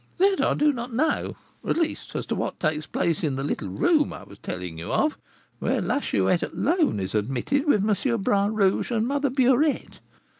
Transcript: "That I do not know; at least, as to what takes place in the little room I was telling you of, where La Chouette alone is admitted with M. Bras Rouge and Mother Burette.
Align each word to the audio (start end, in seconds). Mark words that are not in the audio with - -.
"That 0.17 0.41
I 0.41 0.55
do 0.55 0.73
not 0.73 0.91
know; 0.91 1.35
at 1.63 1.77
least, 1.77 2.15
as 2.15 2.25
to 2.25 2.33
what 2.35 2.59
takes 2.59 2.87
place 2.87 3.23
in 3.23 3.35
the 3.35 3.43
little 3.43 3.69
room 3.69 4.11
I 4.13 4.23
was 4.23 4.39
telling 4.39 4.79
you 4.79 4.91
of, 4.91 5.15
where 5.59 5.79
La 5.79 5.99
Chouette 5.99 6.41
alone 6.41 6.99
is 6.99 7.13
admitted 7.13 7.67
with 7.67 7.87
M. 7.87 8.21
Bras 8.23 8.49
Rouge 8.51 8.89
and 8.89 9.07
Mother 9.07 9.29
Burette. 9.29 9.99